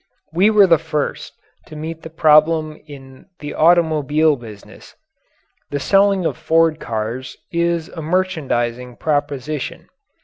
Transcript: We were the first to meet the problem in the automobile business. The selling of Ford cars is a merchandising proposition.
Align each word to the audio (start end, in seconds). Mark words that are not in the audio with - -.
We 0.33 0.49
were 0.49 0.65
the 0.65 0.79
first 0.79 1.33
to 1.67 1.75
meet 1.75 2.01
the 2.01 2.09
problem 2.09 2.75
in 2.87 3.27
the 3.37 3.53
automobile 3.53 4.35
business. 4.35 4.95
The 5.69 5.79
selling 5.79 6.25
of 6.25 6.37
Ford 6.37 6.79
cars 6.79 7.37
is 7.51 7.87
a 7.89 8.01
merchandising 8.01 8.95
proposition. 8.95 9.89